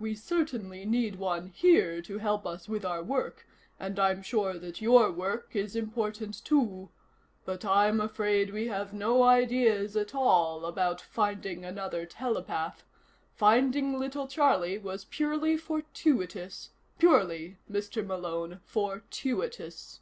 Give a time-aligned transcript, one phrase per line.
[0.00, 3.46] We certainly need one here to help us here with our work
[3.78, 6.90] and I'm sure that your work is important, too.
[7.44, 12.82] But I'm afraid we have no ideas at all about finding another telepath.
[13.36, 18.04] Finding little Charlie was purely fortuitous purely, Mr.
[18.04, 20.00] Malone, fortuitous."